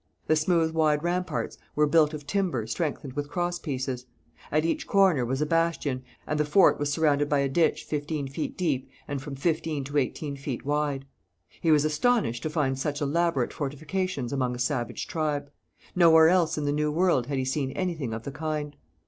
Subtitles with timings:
[0.25, 4.07] The smooth, wide ramparts were built of timber strengthened with cross pieces.
[4.51, 8.27] At each corner was a bastion, and the fort was surrounded by a ditch fifteen
[8.27, 11.05] feet deep and from fifteen to eighteen feet wide.
[11.61, 15.51] He was astonished to find such elaborate fortifications among a savage tribe.
[15.95, 18.75] Nowhere else in the New World had he seen anything of the kind.